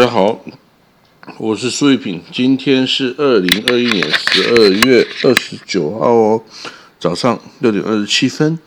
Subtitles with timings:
[0.00, 0.40] 大家好，
[1.36, 6.42] 我是苏玉品，今天是二零二一年十二月二十九号哦，
[6.98, 8.58] 早上六点二十七分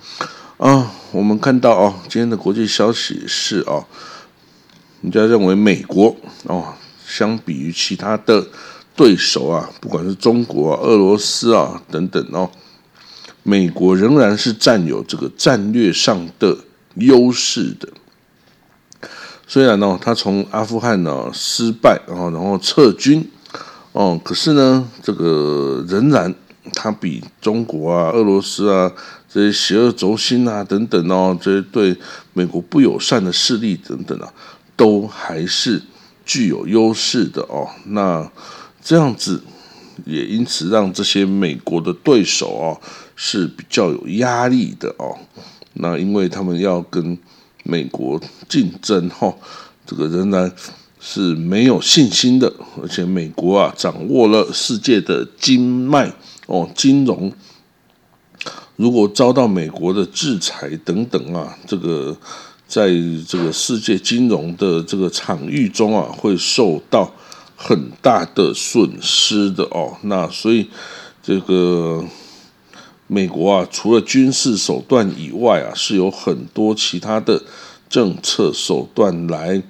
[0.57, 0.91] 啊。
[1.11, 3.83] 我们看到哦，今天的国际消息是哦，
[5.01, 8.45] 人家认为美国哦，相比于其他的
[8.95, 12.47] 对手啊，不管是中国、啊、俄罗斯啊等等哦，
[13.41, 16.55] 美国仍然是占有这个战略上的
[16.97, 17.89] 优势的。
[19.53, 23.23] 虽然呢，他从阿富汗呢失败，然后然后撤军，
[23.91, 26.33] 哦，可是呢，这个仍然
[26.73, 28.91] 他比中国啊、俄罗斯啊
[29.29, 31.95] 这些邪恶轴心啊等等哦，这些对
[32.33, 34.33] 美国不友善的势力等等啊，
[34.75, 35.79] 都还是
[36.25, 37.69] 具有优势的哦。
[37.85, 38.27] 那
[38.81, 39.39] 这样子
[40.03, 42.81] 也因此让这些美国的对手哦
[43.15, 45.15] 是比较有压力的哦。
[45.73, 47.15] 那因为他们要跟
[47.63, 49.33] 美国竞争哈，
[49.85, 50.51] 这个仍然
[50.99, 56.13] 是没有信心的，而且美国啊掌握了世界的经脉
[56.45, 57.31] 哦，金融
[58.75, 62.15] 如果遭到美国的制裁等等啊，这个
[62.67, 62.89] 在
[63.27, 67.11] 这个世界金融的这个场域中啊，会受到
[67.55, 69.97] 很大的损失的哦。
[70.03, 70.69] 那所以
[71.21, 72.03] 这个。
[73.07, 77.43] 美国啊，除了军事手段以外啊，是有很多其他的
[77.89, 79.61] 政策手段来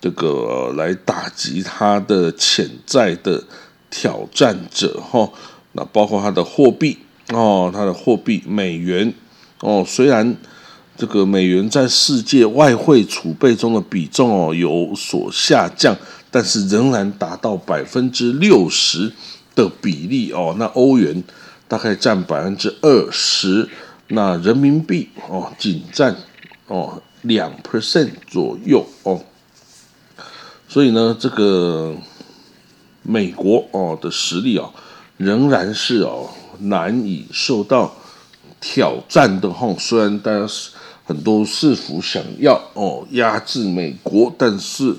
[0.00, 3.42] 这个来打击它的潜在的
[3.88, 5.30] 挑战者哈。
[5.72, 9.14] 那包括它的货币哦，它的货币美元
[9.60, 10.36] 哦，虽然
[10.96, 15.96] 这个美元在世界外汇储备中的比重哦有所下降，
[16.32, 19.10] 但是仍然达到百分之六十
[19.54, 20.56] 的比例哦。
[20.58, 21.22] 那欧元。
[21.68, 23.68] 大概占百分之二十，
[24.08, 26.16] 那人民币哦，仅占
[26.66, 29.22] 哦两 percent 左右哦，
[30.68, 31.94] 所以呢，这个
[33.02, 34.72] 美国哦的实力哦，
[35.16, 37.94] 仍然是哦难以受到
[38.60, 39.74] 挑战的哈。
[39.78, 40.70] 虽然大家是
[41.04, 44.94] 很多是否想要哦压制美国，但是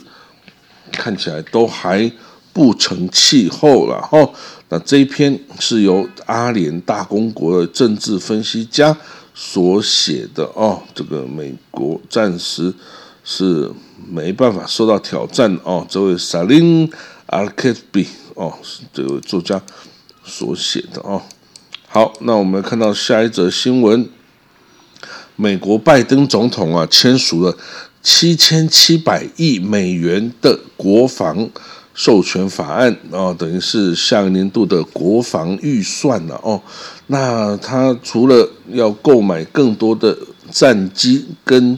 [0.91, 2.12] 看起来都还
[2.53, 4.29] 不成气候了哈。
[4.69, 8.95] 那这一篇是由阿联大公国的政治分析家
[9.35, 12.73] 所写的哦，这个美国暂时
[13.23, 13.69] 是
[14.07, 15.85] 没办法受到挑战哦。
[15.89, 16.91] 这位 Salim
[17.27, 18.53] Al-Khabi 哦，
[18.91, 19.61] 这位作家
[20.23, 21.21] 所写的哦。
[21.87, 24.09] 好，那我们看到下一则新闻，
[25.35, 27.55] 美国拜登总统啊签署了
[28.01, 31.49] 七千七百亿美元的国防。
[31.93, 36.61] 授权法案哦，等于是下个年度的国防预算了哦。
[37.07, 40.17] 那他除了要购买更多的
[40.49, 41.77] 战机跟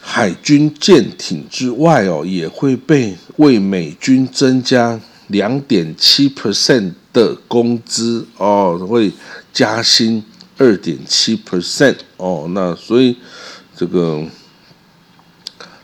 [0.00, 9.12] 海军舰艇之外哦，也会被为美军增加两点七 percent 的工资哦，会
[9.52, 10.24] 加薪
[10.56, 12.46] 二点七 percent 哦。
[12.52, 13.16] 那所以
[13.76, 14.24] 这个。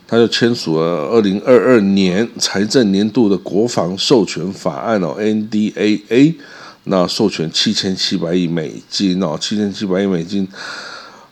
[0.07, 6.35] 他就签署了二零二二年财政年度的国防授权法案哦，NDAA，
[6.85, 10.47] 那授权七千七百亿美金哦，七千七百亿美金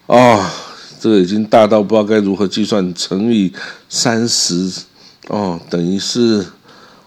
[0.08, 0.52] 啊，
[1.00, 3.53] 这个已经大到不知道该如何计算，乘以
[3.88, 4.69] 三十
[5.30, 6.46] 哦，等于是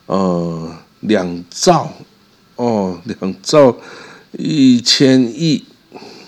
[0.07, 1.93] 呃两兆
[2.57, 3.77] 哦，两兆
[4.33, 5.63] 一千亿，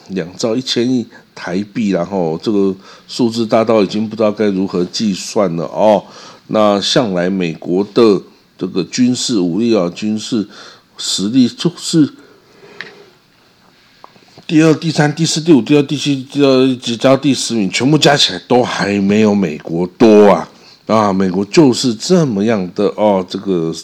[0.09, 1.07] 两兆一千亿。
[1.41, 2.75] 台币，然后这个
[3.09, 6.05] 数字大到已经不知道该如何计算了哦。
[6.49, 8.21] 那向来美国的
[8.59, 10.47] 这个军事武力啊，军事
[10.99, 12.13] 实力就是
[14.47, 20.47] 第二、第三、第四、第五、第二、第七、第二直到第十名，全部加起来都还没有美国多啊！
[20.85, 23.75] 啊，美国就是这么样的哦，这个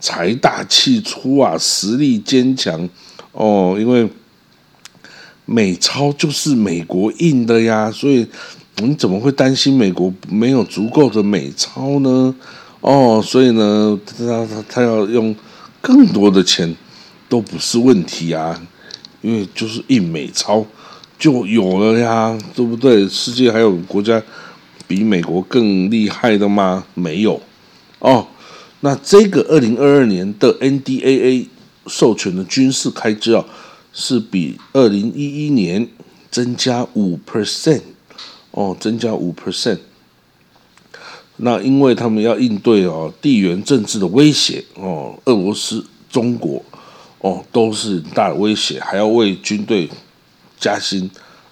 [0.00, 2.88] 财大气粗啊，实力坚强
[3.30, 4.08] 哦，因为。
[5.50, 8.26] 美钞就是美国印的呀，所以
[8.82, 12.34] 你怎么会担心美国没有足够的美钞呢？
[12.82, 15.34] 哦，所以呢，他他他要用
[15.80, 16.76] 更多的钱
[17.30, 18.60] 都不是问题啊，
[19.22, 20.62] 因为就是印美钞
[21.18, 23.08] 就有了呀，对不对？
[23.08, 24.22] 世界还有国家
[24.86, 26.84] 比美国更厉害的吗？
[26.92, 27.40] 没有
[28.00, 28.26] 哦。
[28.80, 31.46] 那这个二零二二年的 NDAA
[31.86, 33.42] 授权的军事开支啊。
[33.92, 35.88] 是比二零一一年
[36.30, 37.82] 增加五 percent
[38.50, 39.78] 哦，增加五 percent。
[41.36, 46.60] 那因为他们要应对哦地缘政治的威胁哦，俄罗斯、中国
[47.20, 49.88] 哦都是大的威胁，还要为军队
[50.58, 51.08] 加薪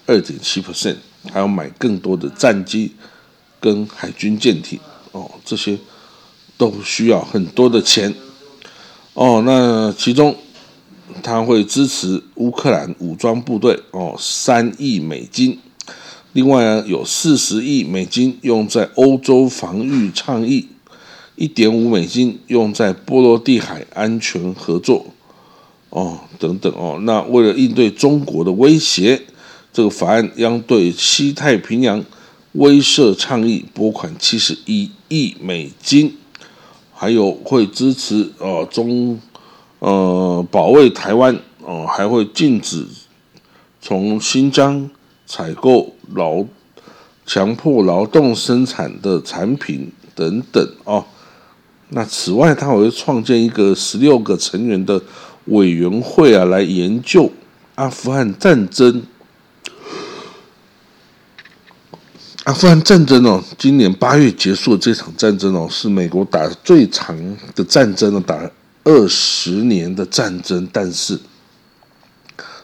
[0.06, 0.96] 二点七 percent，
[1.32, 2.92] 还要买更多的战机
[3.60, 4.78] 跟海军舰艇
[5.12, 5.78] 哦，这些
[6.56, 8.12] 都需要很多的钱。
[9.14, 10.36] 哦，那其中
[11.22, 15.58] 他会支持乌克兰武装部队哦，三亿美金。
[16.32, 20.68] 另外呢，有四十亿美金用在欧洲防御倡议，
[21.36, 25.06] 一点五美金用在波罗的海安全合作。
[25.90, 29.22] 哦，等等哦，那为了应对中国的威胁，
[29.72, 32.04] 这个法案将对西太平洋
[32.52, 36.16] 威慑倡议拨款七十一亿美金。
[36.98, 39.20] 还有会支持呃中
[39.86, 42.84] 呃保卫台湾哦，还会禁止
[43.80, 44.90] 从新疆
[45.28, 46.44] 采购劳
[47.24, 51.04] 强迫劳动生产的产品等等哦。
[51.90, 55.00] 那此外，他还会创建一个十六个成员的
[55.44, 57.30] 委员会啊，来研究
[57.76, 59.04] 阿富汗战争。
[62.42, 67.16] 阿富汗战争哦，今年八月结束的这场战争哦，是美国打最长
[67.54, 68.50] 的战争了，打
[68.86, 71.18] 二十年的战争，但是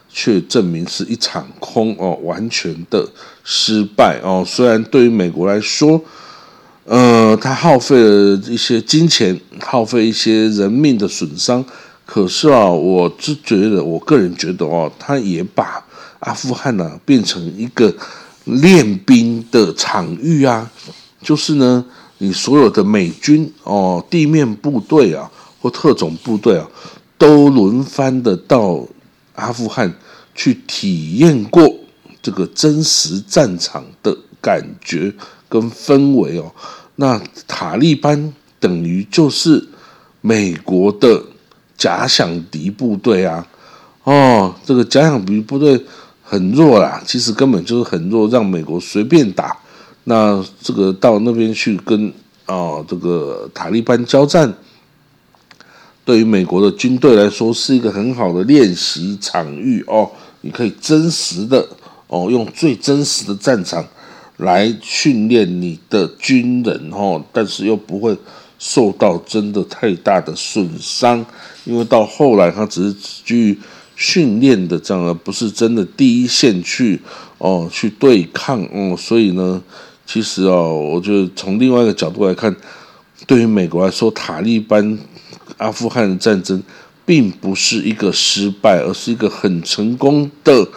[0.09, 3.05] 却证明是一场空哦，完全的
[3.43, 4.45] 失败哦。
[4.47, 6.01] 虽然对于美国来说，
[6.85, 11.65] 呃，它耗费了一些金钱，耗费一些人命的损伤，
[12.07, 15.85] 可是啊，我是觉得，我个人觉得哦，他也把
[16.21, 17.93] 阿富汗呢变成一个。
[18.45, 20.69] 练兵的场域啊，
[21.23, 21.85] 就是呢，
[22.19, 25.31] 你所有的美军哦，地面部队啊，
[25.63, 26.69] 或特种部队啊，
[27.17, 28.85] 都轮番的到
[29.37, 29.95] 阿富汗
[30.35, 31.73] 去体验过
[32.21, 35.15] 这个真实战场的感觉
[35.49, 36.53] 跟氛围哦。
[36.97, 39.67] 那塔利班等于就是
[40.21, 41.23] 美国的
[41.79, 43.47] 假想敌部队啊，
[44.05, 45.81] 哦，这个假想敌部队。
[46.25, 49.55] 很弱啦，其实根本就是很弱，让美国随便打。
[50.05, 52.11] 那这个到那边去跟
[52.47, 54.51] 啊这个塔利班交战，
[56.13, 60.11] 对于美国的军队来说是一个很好的练习场域哦。
[60.43, 61.67] 你可以真实的
[62.09, 63.83] 哦，用最真实的战场
[64.37, 68.15] 来训练你的军人哦，但是又不会
[68.59, 71.25] 受到真的太大的损伤，
[71.65, 73.59] 因为到后来他只是去。
[73.95, 76.99] 训练的这样，而不是真的第一线去
[77.39, 79.63] 哦去对抗哦，所以呢，
[80.05, 82.53] 其实哦，我觉得从另外一个角度来看，
[83.29, 84.99] 对于美国来说，塔利班
[85.63, 86.61] 阿富汗的战争
[87.07, 90.69] 并不是一个失败，而是一个很成功的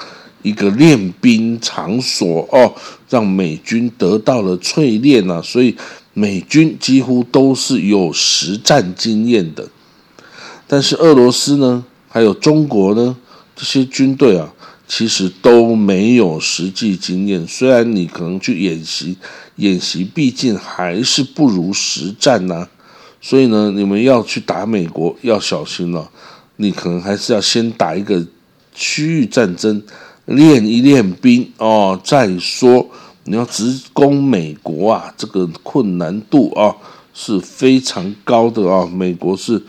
[0.44, 2.74] 一个练兵场所哦，
[3.10, 5.76] 让美军得到了淬炼啊，所以
[6.14, 9.68] 美军几乎都是有实战经验的，
[10.68, 11.84] 但是俄罗斯呢？
[12.08, 13.18] 还有中国呢，
[13.56, 14.54] 这些军队啊，
[14.88, 17.46] 其实都没有实际经验。
[17.46, 19.18] 虽然你可能去演习，
[19.58, 22.68] 演习毕竟还是不如实战呐。
[23.27, 26.07] 所以呢，你们要去打美国，要小心了。
[26.57, 28.24] 你可能还是要先打一个
[28.75, 29.81] 区域战争，
[30.25, 32.88] 练一练兵哦，再说
[33.24, 36.75] 你要直攻美国啊，这个困难度啊
[37.15, 38.86] 是非常高的啊。
[38.86, 39.60] 美国是。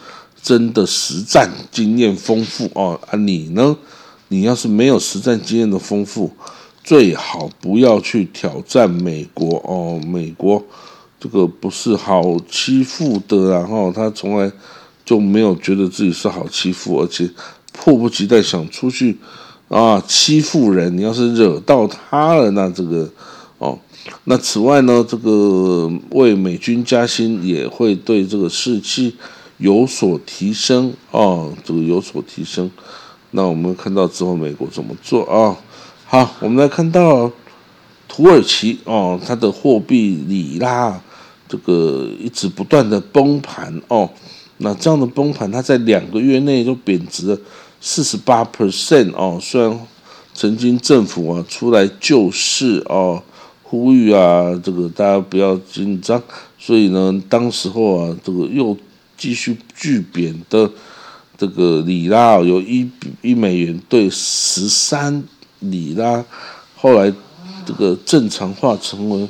[0.42, 3.76] 真的实战经验丰富哦啊，你呢？
[4.28, 6.30] 你要是没有实战经验的丰富，
[6.84, 10.00] 最好不要去挑战美国哦。
[10.06, 10.62] 美国
[11.18, 14.50] 这个不是好欺负的，然后他从来
[15.04, 17.28] 就没有觉得自己是好欺负，而且
[17.73, 19.16] 迫不及待想出去
[19.68, 20.96] 啊欺负人。
[20.96, 23.11] 你要是惹到他了，那这个
[23.58, 23.78] 哦，
[24.25, 29.14] 那此外呢，这个为美军加薪也会对这个士气。
[29.58, 32.70] 有所提升啊，这个有所提升。
[33.30, 35.56] 那我们看到之后，美国怎么做啊？
[36.04, 37.32] 好，我们来看到
[38.06, 41.00] 土耳其哦，它的货币里拉
[41.48, 44.08] 这个一直不断的崩盘哦。
[44.58, 47.38] 那这样的崩盘，它在两个月内就贬值了
[47.80, 49.38] 四十八 percent 哦。
[49.40, 49.78] 虽然
[50.34, 53.22] 曾经政府啊出来救市哦，
[53.62, 56.22] 呼吁啊，这个大家不要紧张。
[56.58, 58.76] 所以呢，当时候啊，这个又。
[59.18, 60.70] 继续巨贬的
[61.38, 62.86] 这个里拉，有一
[63.22, 65.24] 一美元兑十三
[65.60, 66.22] 里拉，
[66.74, 67.10] 后来
[67.64, 69.26] 这个正常化成为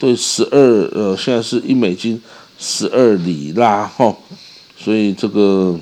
[0.00, 0.58] 对十二
[0.94, 2.20] 呃，现在是一美金
[2.58, 4.16] 十二里拉哈，
[4.76, 5.78] 所以这个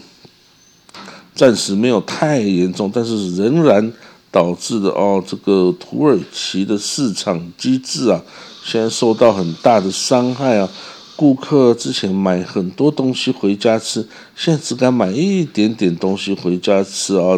[1.35, 3.93] 暂时没有太严重，但是仍然
[4.33, 8.21] 导致的哦，这个土耳其的市场机制啊，
[8.65, 10.69] 现在受到很大的伤害啊。
[11.15, 14.07] 顾客之前买很多东西回家吃，
[14.37, 17.37] 现在只敢买一点点东西回家吃啊！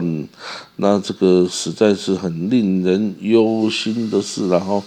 [0.76, 4.50] 那这个实在是很令人忧心的事。
[4.50, 4.84] 然后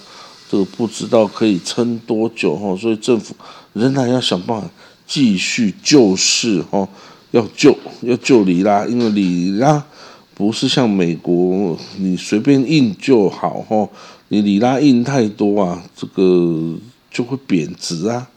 [0.53, 3.33] 这不知道可以撑多久哈，所以政府
[3.73, 4.69] 仍然要想办法
[5.07, 6.87] 继续救市哦，
[7.31, 9.83] 要救要救里拉，因为里拉
[10.35, 13.89] 不是像美国你随便印就好哦，
[14.27, 16.75] 你里拉印太多啊，这个
[17.09, 18.27] 就会贬值啊，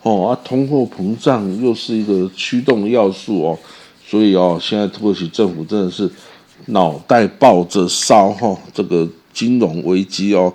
[0.00, 3.58] 哦啊，通货膨胀又是一个驱动要素哦，
[4.06, 6.10] 所以哦，现在土耳其政府真的是
[6.68, 10.50] 脑袋抱着烧哈，这个金融危机哦，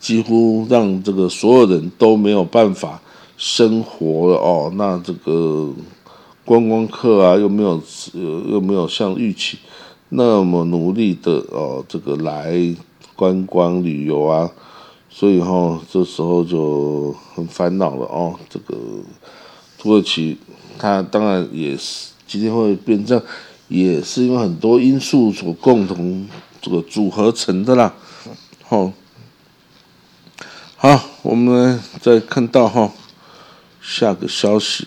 [0.00, 3.00] 几乎让这个所有人都没有办法
[3.36, 5.72] 生活了哦，那这个
[6.44, 7.82] 观光客啊又没有
[8.50, 9.58] 又没有像预期
[10.08, 12.74] 那么努力的哦，这个来
[13.14, 14.50] 观光旅游啊。
[15.08, 18.34] 所以哈，这时候就很烦恼了哦。
[18.50, 18.76] 这个
[19.78, 20.36] 土耳其，
[20.78, 23.24] 它当然也是今天会变这样，
[23.68, 26.28] 也是因为很多因素所共同
[26.60, 27.94] 这个组合成的啦。
[28.62, 28.92] 好，
[30.88, 32.88] 好，我们再看到哈
[33.82, 34.86] 下个消息，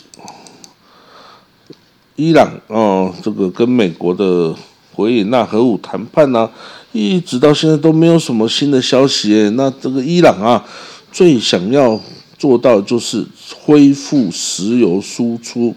[2.15, 4.55] 伊朗哦，这个跟美国的
[4.95, 6.49] 维也纳核武谈判呢。
[6.93, 9.51] 一直到现在都没有什么新的消息。
[9.55, 10.65] 那这个伊朗啊，
[11.11, 11.99] 最想要
[12.37, 13.27] 做到就是
[13.59, 15.75] 恢复石油输出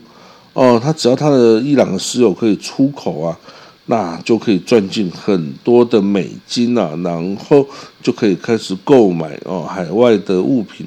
[0.52, 0.80] 哦。
[0.80, 3.36] 他只要他的伊朗的石油可以出口啊，
[3.86, 7.66] 那就可以赚进很多的美金啊，然后
[8.02, 10.86] 就可以开始购买哦海外的物品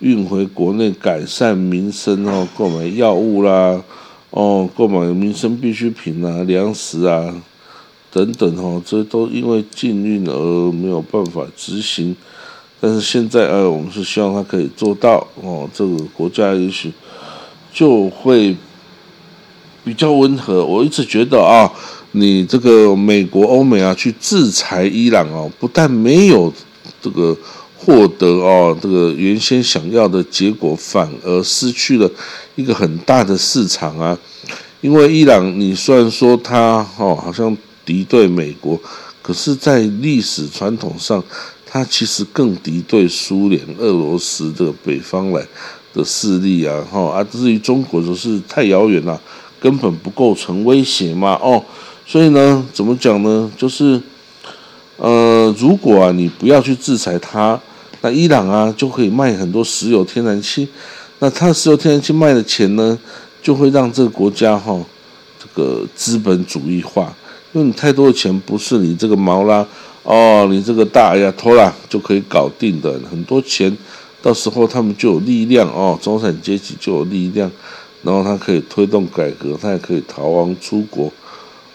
[0.00, 3.82] 运回国内改善民生哦，购买药物啦，
[4.30, 7.34] 哦购买民生必需品啊，粮食啊。
[8.12, 12.14] 等等哈，这都因为禁运而没有办法执行，
[12.80, 16.92] 但是现在呃，我们是希望它可以做到哦，这个国家也许
[17.72, 18.56] 就会
[19.82, 20.64] 比较温和。
[20.64, 21.68] 我一直觉得啊，
[22.14, 26.52] 你这个美国、欧美啊去制裁伊朗哦，不但没有
[27.00, 27.36] 这个
[27.76, 32.10] 获得哦这个原先想要的结果，反而失去了
[32.56, 34.18] 一个很大的市场啊。
[34.80, 37.56] 因为伊朗，你虽然说它哦好像。
[37.86, 38.80] 敌对美国，
[39.20, 41.22] 可是，在历史传统上，
[41.66, 45.46] 它其实更敌对苏联、俄罗斯这个北方来
[45.92, 49.20] 的势力啊，哈啊，至于中国就是太遥远了，
[49.60, 51.62] 根本不构成威胁嘛，哦，
[52.06, 53.50] 所以呢，怎么讲呢？
[53.56, 54.00] 就是，
[54.98, 57.58] 呃，如果啊，你不要去制裁他，
[58.02, 60.68] 那伊朗啊就可以卖很多石油、天然气，
[61.18, 62.98] 那他石油、天然气卖的钱呢，
[63.42, 64.78] 就会让这个国家哈，
[65.38, 67.12] 这个资本主义化。
[67.52, 69.66] 因为你太多的钱不是你这个毛啦
[70.02, 73.74] 哦，你这个大呀偷啦就可以搞定的，很多钱
[74.20, 77.50] 到时候他们就有力量哦，中产阶级就有力量，
[78.02, 81.10] 然后他可以推动改革，他也可以逃亡出国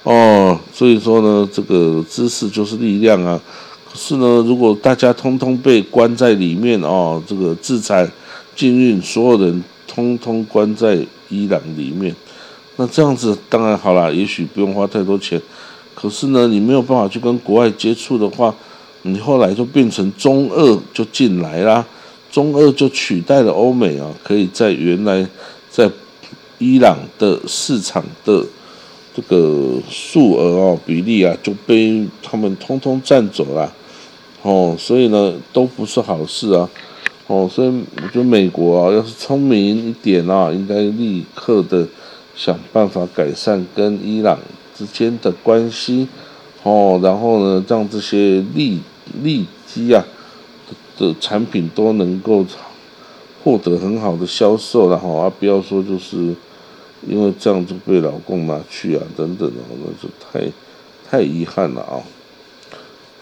[0.10, 3.40] 哦，所以说呢，这个知识就是力量啊。
[3.88, 8.10] 可是呢，如果大家通通被关在里面哦，这个制裁
[8.56, 10.98] 禁运，所有人通通关在
[11.30, 12.16] 伊朗里面，
[12.78, 15.40] 那这样子当然好啦，也许不用花太多钱。
[15.94, 18.52] 可是呢，你没有办法去跟国外接触的话，
[19.04, 21.86] 你后来就变成中二就进来啦，
[22.32, 25.24] 中二就取代了欧美啊，可以在原来
[25.70, 25.88] 在
[26.58, 28.44] 伊朗的市场的
[29.20, 33.74] 这个数额哦比例啊就被他们通通占走了，
[34.44, 36.70] 哦，所以呢都不是好事啊，
[37.28, 41.88] 哦，所以我觉得美国啊要是聪明一点啊，应该立刻的
[42.36, 44.40] 想办法改善跟伊朗。
[44.76, 46.08] 之间的关系，
[46.64, 48.80] 哦，然后呢，让这些利
[49.22, 50.02] 利基啊
[50.98, 52.46] 的产品都能够
[53.44, 56.34] 获得很好的销售，然后啊，不要说就是
[57.08, 60.52] 因为这样就被老公拿去啊，等等的，那就太
[61.10, 61.98] 太遗憾了啊。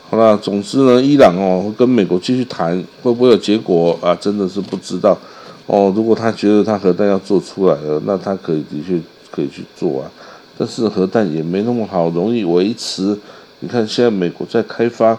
[0.10, 4.16] 好了，总之呢，伊朗哦跟美国继续谈，会不会有结果啊？
[4.16, 5.18] 真的是不知道
[5.66, 5.92] 哦。
[5.94, 8.98] 如果他觉得他核弹要做出来了，那他可以的确
[9.30, 10.10] 可以去做啊。
[10.58, 13.18] 但是核弹也没那么好容易维持。
[13.60, 15.12] 你看现在美国在开发，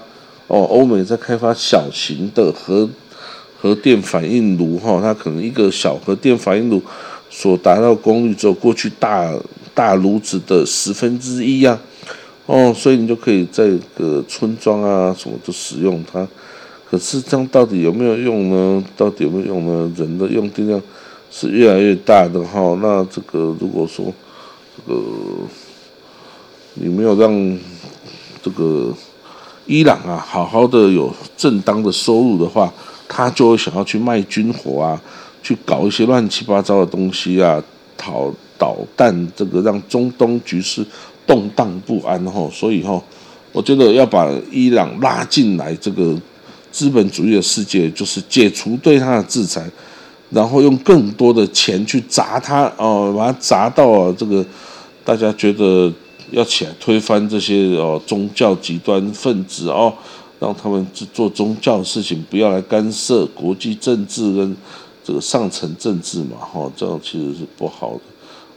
[0.46, 2.88] 哦，欧美在开发小型的核
[3.60, 6.80] 核电反应炉，哈，它可能一个小核电反应炉
[7.30, 9.32] 所达到功率只有过去大
[9.74, 11.78] 大炉子的十分之一呀，
[12.46, 16.26] 哦，所以你就可以在个村庄啊什么都使用它。
[16.90, 18.84] 可是这样到底有没有用呢？
[18.96, 19.92] 到底有没有用呢？
[19.96, 20.80] 人的用电量
[21.30, 22.78] 是越来越大的哈。
[22.80, 24.06] 那这个如果说，
[24.74, 25.00] 这个
[26.74, 27.58] 你没有让
[28.42, 28.90] 这个
[29.66, 32.72] 伊朗啊好好的有正当的收入的话，
[33.06, 34.98] 他就会想要去卖军火啊，
[35.42, 37.62] 去搞一些乱七八糟的东西啊，
[37.96, 40.84] 讨导弹，这个让中东局势
[41.26, 42.48] 动荡不安哈。
[42.52, 43.02] 所以哈，
[43.52, 46.14] 我觉得要把伊朗拉进来这个
[46.70, 49.64] 资本主义的世界，就是解除对他的制裁，
[50.30, 54.44] 然后用更多的钱去砸他哦，把他砸到啊这个
[55.04, 55.90] 大家觉得
[56.32, 59.92] 要起来推翻这些哦宗教极端分子哦，
[60.38, 64.56] 让他们做宗教的事情，不要来干涉国际政治跟
[65.08, 68.00] 这个上层政治嘛，哈，这样其实是不好的，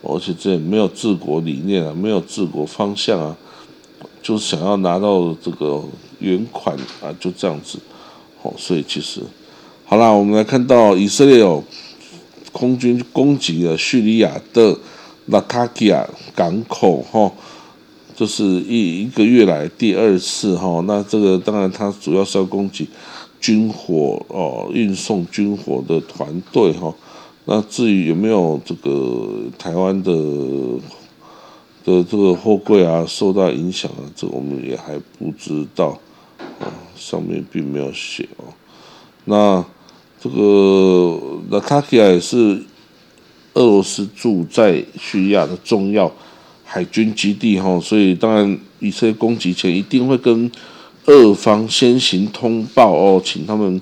[0.01, 3.38] 而且这也没有治国理念啊，没有治国方向啊，
[4.22, 5.81] 就想要拿到这个
[6.20, 7.79] 原款啊，就这样子，
[8.43, 9.22] 好，所以其实。
[9.86, 11.63] 好啦，我们来看到以色列哦，
[12.51, 14.77] 空军攻击了叙利亚的
[15.27, 16.05] 拉卡基亚
[16.36, 17.31] 港口哈，
[18.13, 20.84] 这是一一个月来第二次哈。
[20.86, 22.89] 那这个当然，它主要是要攻击
[23.41, 26.93] 军火哦，运送军火的团队哈。
[27.45, 30.13] 那至于有没有这个台湾的
[31.83, 36.00] 的这个货柜啊受到影响啊，这我们也还不知道
[36.60, 38.45] 啊，上面并没有写哦。
[39.25, 39.65] 那
[40.19, 41.19] 这个
[41.50, 42.63] 那卡基亚也是
[43.55, 46.12] 俄罗斯驻在叙利亚的重要
[46.63, 50.50] 海军基地哈，所以当然以色列攻击前一定会跟
[51.05, 53.81] 二方先行通报哦，请他们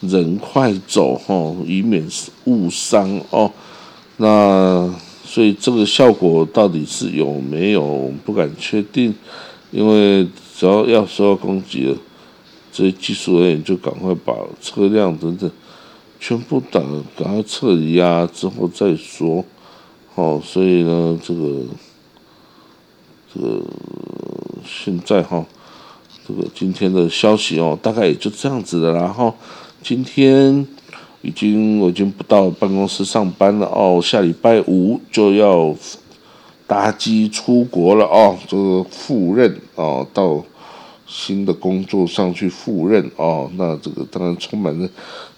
[0.00, 2.06] 人快走哈，以免
[2.44, 3.50] 误伤哦。
[4.18, 4.92] 那
[5.24, 9.14] 所以这个效果到底是有没有，我们不敢确定，
[9.70, 11.96] 因为只要要受到攻击了，
[12.72, 15.50] 这些技术人员就赶快把车辆等等。
[16.20, 16.80] 全部打，
[17.16, 18.28] 赶快撤离啊！
[18.34, 19.44] 之后再说。
[20.16, 21.62] 好，所以呢，这个
[23.32, 23.62] 这个
[24.66, 25.46] 现在哈，
[26.28, 28.92] 这个今天的消息哦，大概也就这样子的。
[28.92, 29.34] 然后
[29.82, 30.66] 今天
[31.22, 35.74] 已经我已经不到办公室上班了哦，下礼拜五就要
[36.66, 40.44] 搭机出国了哦，这个赴任哦，到
[41.06, 43.50] 新的工作上去赴任哦。
[43.56, 44.86] 那这个当然充满了。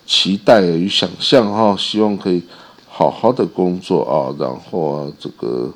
[0.04, 2.42] 期待与想象哈，希望可以
[2.88, 5.72] 好好的工作啊，然后啊，这个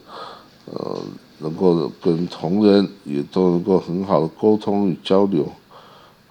[0.64, 0.98] 呃，
[1.38, 5.46] 能够跟同仁也都能够很好的沟通与交流。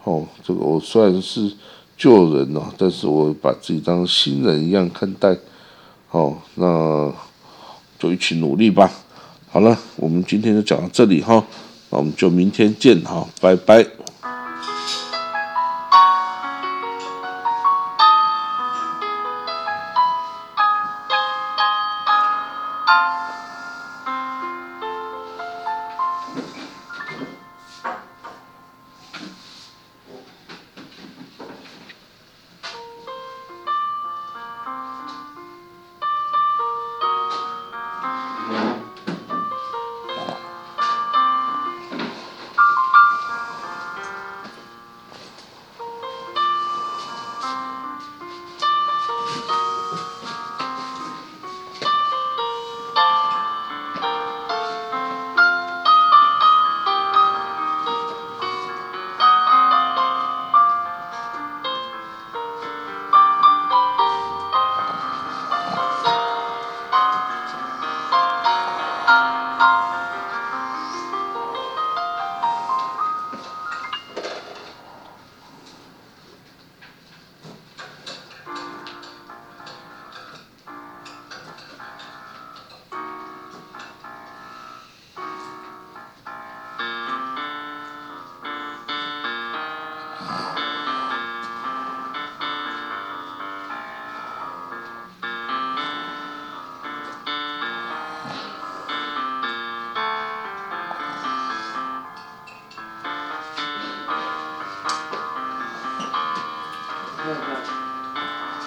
[0.03, 1.51] 哦，这个我虽然是
[1.97, 5.37] 旧人哦，但是我把自己当新人一样看待。
[6.11, 7.11] 哦，那
[7.97, 8.91] 就一起努力吧。
[9.49, 11.43] 好了，我们今天就讲到这里哈，
[11.89, 14.02] 那我们就明天见哈，拜拜。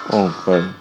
[0.08, 0.75] 哦，对。